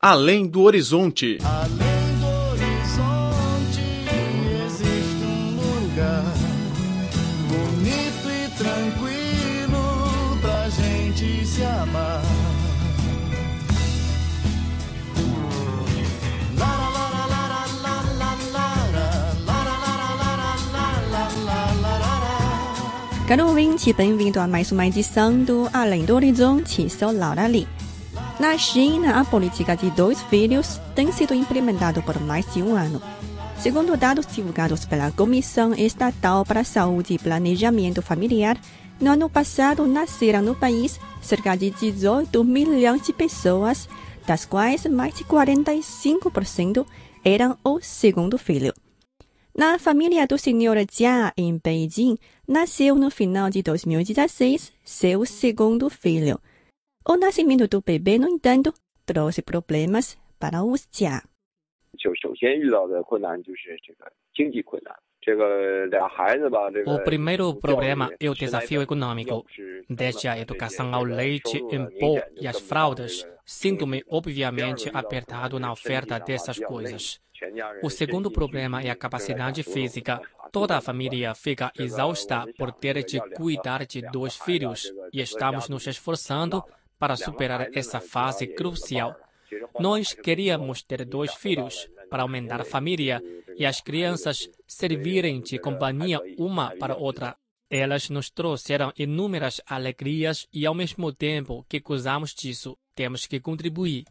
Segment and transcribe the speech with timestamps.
[0.00, 1.38] Além do horizonte.
[1.42, 3.82] Além do horizonte
[4.64, 6.22] existe um lugar
[7.48, 12.22] bonito e tranquilo pra gente se amar.
[23.26, 27.66] Caro ouvinte, bem-vindo a mais uma edição do Além do Horizonte, sou Laura Lee.
[28.38, 33.02] Na China, a política de dois filhos tem sido implementada por mais de um ano.
[33.58, 38.56] Segundo dados divulgados pela Comissão Estatal para a Saúde e Planejamento Familiar,
[39.00, 43.88] no ano passado nasceram no país cerca de 18 milhões de pessoas,
[44.24, 46.86] das quais mais de 45%
[47.24, 48.72] eram o segundo filho.
[49.52, 50.86] Na família do Sr.
[50.88, 52.16] Jia, em Beijing,
[52.46, 56.38] nasceu no final de 2016 seu segundo filho.
[57.06, 58.72] O nascimento do bebê, no entanto,
[59.06, 61.22] trouxe problemas para os Jia.
[66.86, 69.44] O primeiro problema é o desafio econômico.
[69.88, 76.18] Desde a educação ao leite em pó e as fraldas, sinto-me obviamente apertado na oferta
[76.20, 77.20] dessas coisas.
[77.82, 80.20] O segundo problema é a capacidade física.
[80.52, 85.86] Toda a família fica exausta por ter de cuidar de dois filhos e estamos nos
[85.86, 86.62] esforçando
[86.98, 89.14] para superar essa fase crucial.
[89.78, 93.22] Nós queríamos ter dois filhos para aumentar a família
[93.56, 97.36] e as crianças servirem de companhia uma para outra.
[97.70, 104.04] Elas nos trouxeram inúmeras alegrias e, ao mesmo tempo que gozamos disso, temos que contribuir.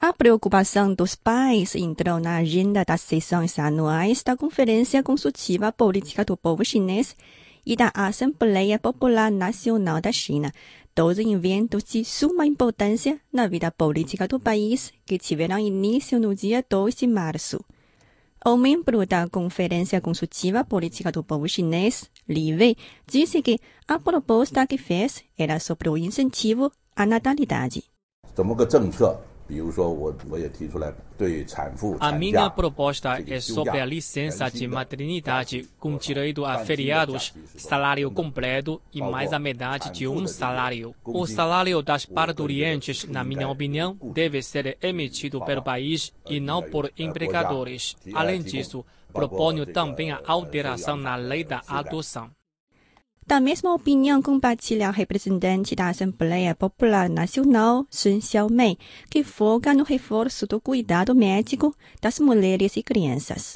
[0.00, 6.36] A preocupação dos pais entrou na agenda das sessões anuais da Conferência Consultiva Política do
[6.36, 7.16] Povo Chinês
[7.66, 10.52] e da Assembleia Popular Nacional da China,
[10.97, 16.63] dois eventos de suma importância na vida política do país que tiveram início no dia
[16.67, 17.63] 2 de março.
[18.45, 22.75] O membro da Conferência Consultiva Política do Povo Chinês, Li Wei,
[23.07, 23.57] disse que
[23.87, 27.83] a proposta que fez era sobre o incentivo à natalidade.
[28.33, 29.15] 怎么个政策？
[32.00, 38.80] a minha proposta é sobre a licença de maternidade com direito a feriados, salário completo
[38.92, 40.94] e mais a metade de um salário.
[41.04, 46.92] O salário das parturientes, na minha opinião, deve ser emitido pelo país e não por
[46.98, 47.96] empregadores.
[48.14, 52.37] Além disso, proponho também a alteração na lei da adoção.
[53.28, 58.78] Da mesma opinião compartilha o representante da Assembleia Popular Nacional, Sun Xiaomei,
[59.10, 63.54] que foca no reforço do cuidado médico das mulheres e crianças.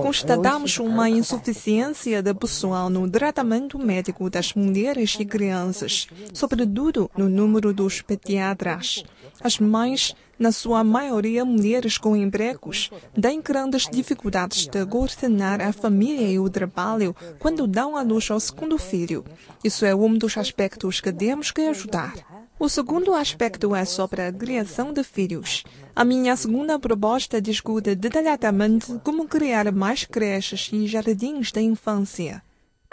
[0.00, 7.74] Constatamos uma insuficiência de pessoal no tratamento médico das mulheres e crianças, sobretudo no número
[7.74, 9.04] dos pediatras.
[9.42, 12.90] As mães na sua maioria mulheres com empregos,
[13.20, 18.38] têm grandes dificuldades de coordenar a família e o trabalho quando dão à luz ao
[18.38, 19.24] segundo filho.
[19.64, 22.14] Isso é um dos aspectos que temos que ajudar.
[22.58, 25.62] O segundo aspecto é sobre a criação de filhos.
[25.94, 32.42] A minha segunda proposta discute detalhadamente como criar mais creches e jardins de infância.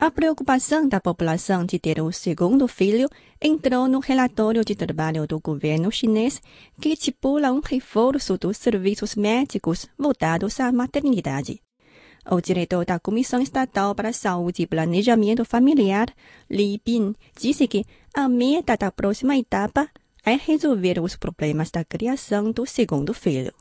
[0.03, 3.07] A preocupação da população de ter o segundo filho
[3.39, 6.41] entrou no relatório de trabalho do governo chinês,
[6.81, 11.61] que estipula um reforço dos serviços médicos voltados à maternidade.
[12.31, 16.09] O diretor da Comissão Estatal para a Saúde e Planejamento Familiar,
[16.49, 17.85] Li Bin, disse que
[18.15, 19.87] a meta da próxima etapa
[20.25, 23.53] é resolver os problemas da criação do segundo filho.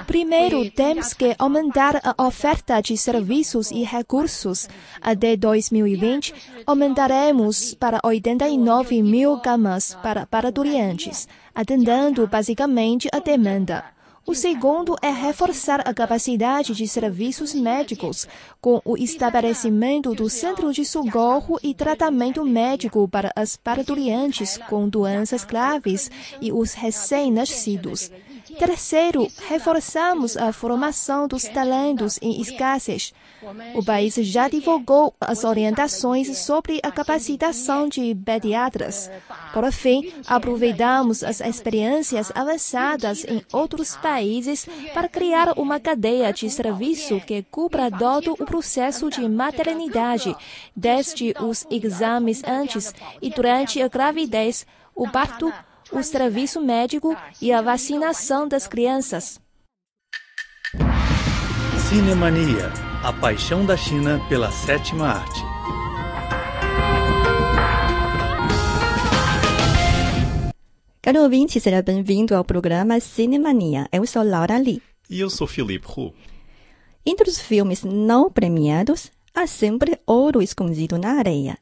[0.07, 4.69] Primeiro, temos que aumentar a oferta de serviços e recursos.
[5.01, 6.35] Até 2020,
[6.67, 13.85] aumentaremos para 89 mil camas para parturientes, atendendo basicamente a demanda.
[14.29, 18.29] O segundo é reforçar a capacidade de serviços médicos,
[18.61, 25.45] com o estabelecimento do Centro de Socorro e Tratamento Médico para as parturientes com doenças
[25.45, 26.11] graves
[26.43, 28.11] e os recém-nascidos.
[28.59, 33.15] Terceiro, reforçamos a formação dos talentos em escassez.
[33.75, 39.09] O país já divulgou as orientações sobre a capacitação de pediatras.
[39.55, 47.21] Por fim, aproveitamos as experiências avançadas em outros países para criar uma cadeia de serviço
[47.21, 50.35] que cubra todo o processo de maternidade,
[50.75, 55.53] desde os exames antes e durante a gravidez, o parto,
[55.93, 59.41] o serviço médico e a vacinação das crianças.
[61.89, 62.71] Cinemania.
[63.03, 65.41] A paixão da China pela sétima arte.
[71.01, 73.89] Caro ouvinte, seja bem-vindo ao programa Cinemania.
[73.91, 74.83] Eu sou Laura Lee.
[75.09, 76.13] E eu sou Felipe Hu.
[77.07, 81.57] Entre os filmes não premiados, há sempre ouro escondido na areia.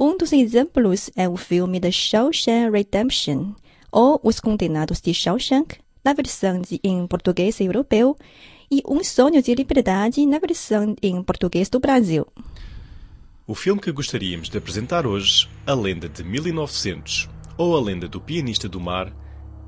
[0.00, 3.52] Um dos exemplos é o filme The Shawshank Redemption,
[3.90, 8.16] ou Os Condenados de Shawshank, na versão de, em português europeu,
[8.70, 12.24] e Um Sonho de Liberdade, na versão em português do Brasil.
[13.44, 18.20] O filme que gostaríamos de apresentar hoje, A Lenda de 1900, ou A Lenda do
[18.20, 19.12] Pianista do Mar,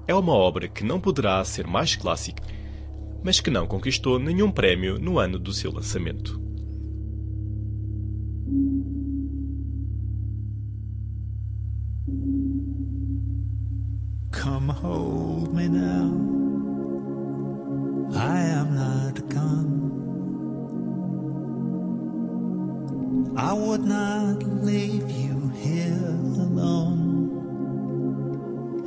[0.06, 2.44] é uma obra que não poderá ser mais clássica,
[3.24, 6.39] mas que não conquistou nenhum prémio no ano do seu lançamento.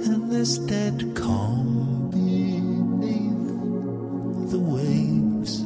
[0.05, 3.47] In this dead calm beneath
[4.51, 5.63] the waves.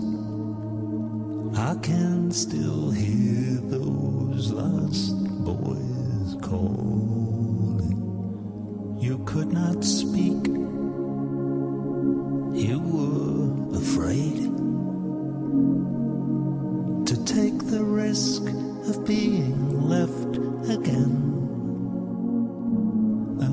[1.58, 7.98] I can still hear those lost boys calling.
[9.00, 10.27] You could not speak.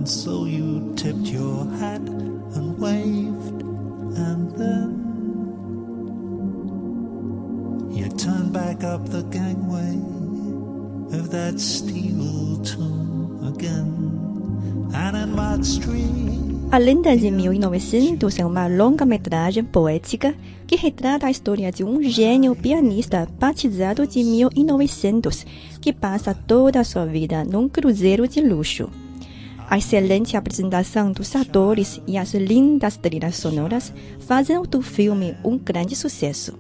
[0.06, 3.62] So you tipped your hat and waved,
[4.19, 4.91] and then
[7.91, 9.97] you turned back up the gangway
[11.19, 14.05] of that steel tomb again.
[14.93, 16.69] And in Street.
[16.71, 20.35] A Lenda de 1900 é uma longa-metragem poética
[20.67, 25.47] que retrata a história de um gênio pianista batizado de 1900
[25.81, 28.91] que passa toda a sua vida num cruzeiro de luxo.
[29.69, 35.97] A excelente apresentação dos atores e as lindas trilhas sonoras fazem do filme um grande
[35.97, 36.59] sucesso.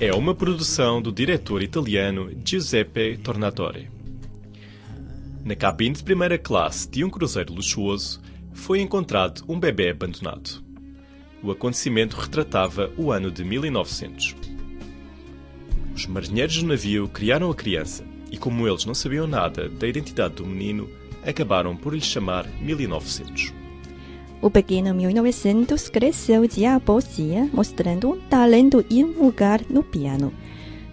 [0.00, 3.90] É uma produção do diretor italiano Giuseppe Tornatore.
[5.44, 8.20] Na cabine de primeira classe de um cruzeiro luxuoso
[8.52, 10.62] foi encontrado um bebê abandonado.
[11.42, 14.36] O acontecimento retratava o ano de 1900.
[15.94, 20.34] Os marinheiros do navio criaram a criança e, como eles não sabiam nada da identidade
[20.34, 20.88] do menino,
[21.26, 23.52] acabaram por lhe chamar 1900.
[24.42, 30.32] O pequeno 1900 cresceu dia após dia, mostrando um talento invulgar no piano.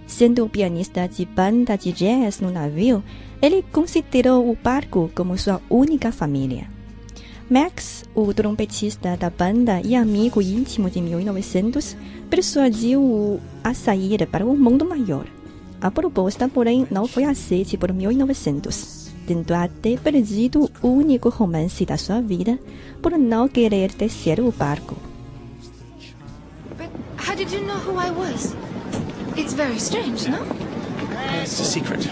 [0.05, 3.03] Sendo pianista de banda de jazz no navio,
[3.41, 6.69] ele considerou o barco como sua única família.
[7.49, 11.95] Max, o trompetista da banda e amigo íntimo de 1900,
[12.29, 15.25] persuadiu-o a sair para o mundo maior.
[15.79, 18.73] A proposta, porém, não foi aceita por 1900,
[19.27, 22.57] tendo até perdido o único romance da sua vida
[23.01, 24.95] por não querer descer o barco.
[26.77, 28.55] But how did you know who I was?
[29.35, 30.39] It's very strange, no?
[31.43, 32.09] It's a secret.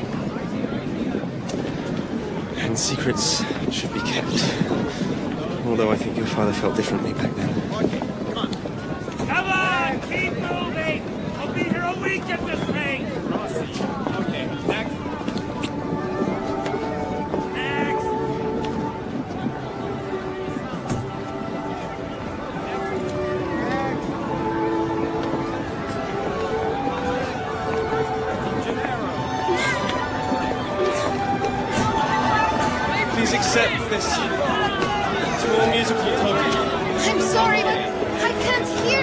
[2.62, 3.42] And secrets
[3.72, 4.44] should be kept.
[5.66, 7.50] Although I think your father felt differently back then.
[9.28, 10.85] Come on, keep moving.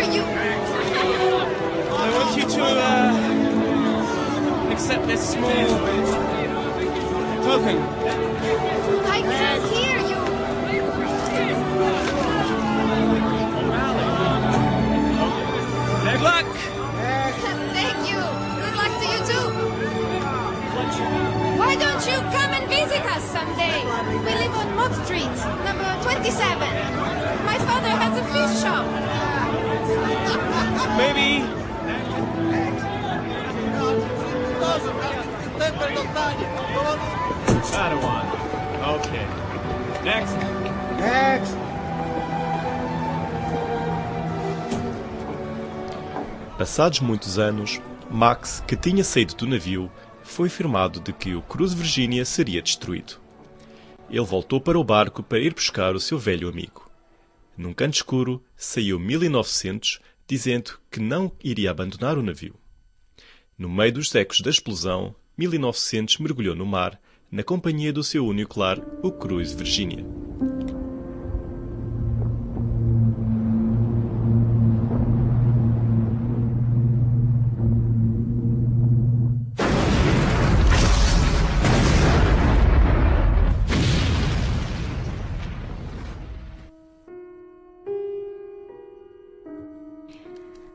[0.04, 0.08] I
[2.16, 3.12] want you to uh,
[4.72, 5.66] accept this small
[7.46, 7.78] token.
[9.06, 10.20] I can't hear you.
[16.02, 16.46] Good luck.
[17.78, 18.18] Thank you.
[18.58, 19.46] Good luck to you too.
[21.62, 23.78] Why don't you come and visit us someday?
[24.26, 25.30] We live on Mott Street,
[25.64, 26.58] number 27.
[27.46, 28.11] My father has a fish shop.
[30.96, 31.42] Maybe.
[37.70, 38.26] Padawan.
[38.98, 39.26] Okay.
[40.04, 40.36] Next.
[40.98, 41.56] Next.
[46.58, 47.80] Passados muitos anos,
[48.10, 49.90] Max, que tinha saído do navio,
[50.22, 53.14] foi informado de que o Cruz Virginia seria destruído.
[54.08, 56.88] Ele voltou para o barco para ir buscar o seu velho amigo.
[57.56, 60.00] Num canto escuro, saiu 1900,
[60.32, 62.54] dizendo que não iria abandonar o navio.
[63.58, 66.98] No meio dos ecos da explosão, 1900 mergulhou no mar,
[67.30, 70.02] na companhia do seu único lar, o Cruise Virginia.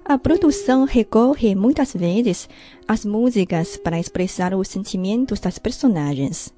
[0.10, 2.48] A produção recorre muitas vezes
[2.88, 6.54] às músicas para expressar os sentimentos das personagens.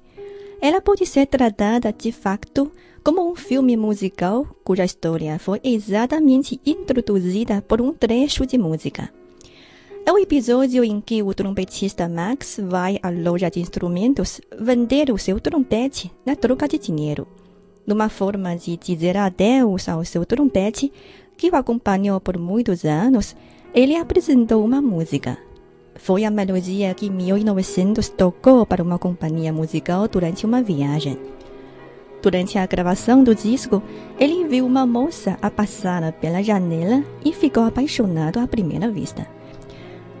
[0.60, 2.70] Ela pode ser tratada de facto
[3.02, 9.12] como um filme musical cuja história foi exatamente introduzida por um trecho de música.
[10.06, 15.18] É o episódio em que o trompetista Max vai à loja de instrumentos vender o
[15.18, 17.26] seu trompete na troca de dinheiro.
[17.84, 20.92] Numa forma de dizer adeus ao seu trompete,
[21.40, 23.34] que o acompanhou por muitos anos,
[23.72, 25.38] ele apresentou uma música.
[25.94, 31.18] Foi a melodia que 1900 tocou para uma companhia musical durante uma viagem.
[32.20, 33.82] Durante a gravação do disco,
[34.18, 39.26] ele viu uma moça a passar pela janela e ficou apaixonado à primeira vista.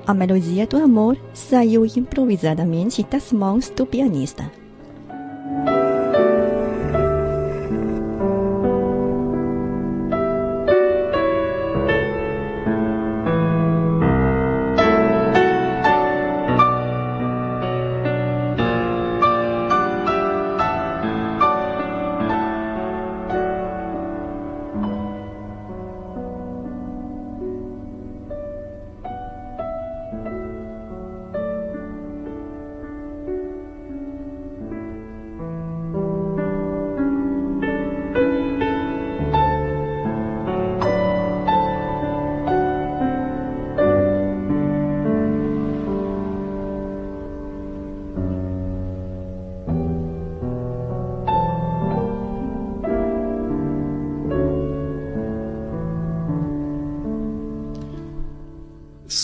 [0.06, 4.50] A melodia do amor saiu improvisadamente das mãos do pianista.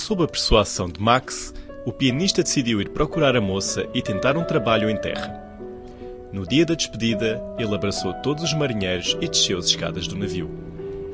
[0.06, 1.52] Sob a persuasão de Max,
[1.84, 5.36] o pianista decidiu ir procurar a moça e tentar um trabalho em terra.
[6.32, 10.48] No dia da despedida, ele abraçou todos os marinheiros e desceu as escadas do navio.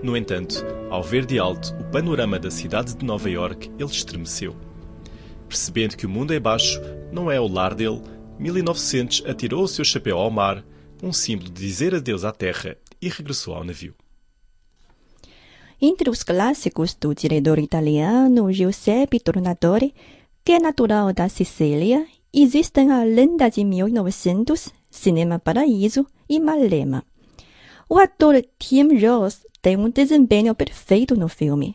[0.02, 4.54] No entanto, ao ver de alto o panorama da cidade de Nova York, ele estremeceu.
[5.48, 6.78] Percebendo que o mundo é baixo,
[7.10, 8.02] não é o lar dele,
[8.38, 10.62] 1900 atirou o seu chapéu ao mar,
[11.02, 13.94] um símbolo de dizer adeus à terra, e regressou ao navio.
[15.84, 19.92] Entre os clássicos do diretor italiano Giuseppe Tornatore,
[20.44, 27.02] que é natural da Sicília, existem a Lenda de 1900, Cinema Paraíso e Malema.
[27.88, 31.74] O ator Tim Ross tem um desempenho perfeito no filme.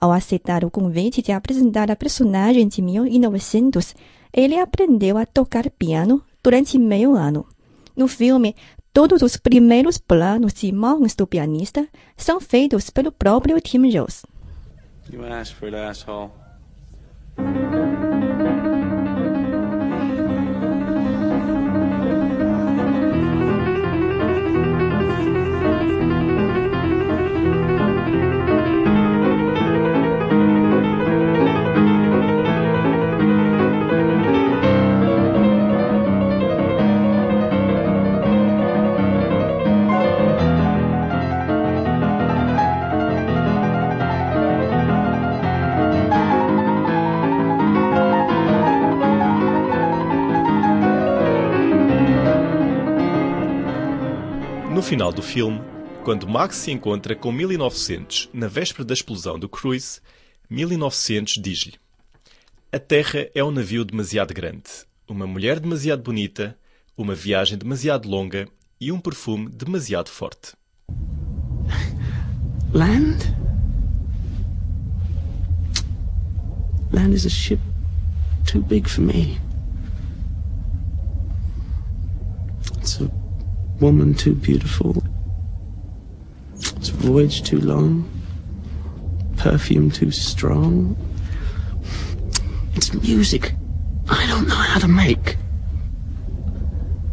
[0.00, 3.94] Ao aceitar o convite de apresentar a personagem de 1900,
[4.32, 7.46] ele aprendeu a tocar piano durante meio ano.
[7.96, 8.56] No filme,
[8.96, 11.86] Todos os primeiros planos de mãos do pianista
[12.16, 14.24] são feitos pelo próprio Tim Jones.
[15.12, 16.30] You asked for it, asshole.
[54.86, 55.60] Final do filme,
[56.04, 60.00] quando Max se encontra com 1900 na véspera da explosão do Cruise,
[60.48, 61.74] 1900 diz-lhe:
[62.70, 64.70] A Terra é um navio demasiado grande,
[65.08, 66.56] uma mulher demasiado bonita,
[66.96, 68.46] uma viagem demasiado longa
[68.80, 70.52] e um perfume demasiado forte.
[72.72, 73.34] Land?
[76.92, 77.60] Land is a ship
[78.48, 79.36] too big for me.
[82.78, 83.25] It's a
[83.80, 85.02] woman too beautiful.
[86.54, 88.10] It's voyage too long.
[89.36, 90.96] Perfume too strong.
[92.74, 93.54] It's music
[94.08, 95.36] I don't know how to make.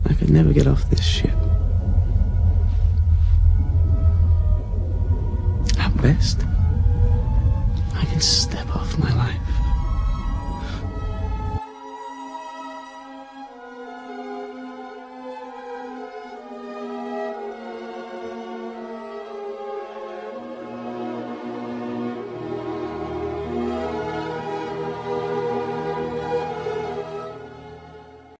[0.05, 1.33] I could never get off this ship.
[5.79, 6.41] At best,
[7.95, 9.32] I can step off my life.